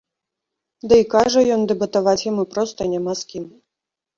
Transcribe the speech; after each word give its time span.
Дый, 0.93 1.03
кажа 1.13 1.41
ён, 1.57 1.67
дэбатаваць 1.73 2.25
яму 2.31 2.43
проста 2.57 2.91
няма 2.95 3.13
з 3.21 3.33
кім. 3.35 3.45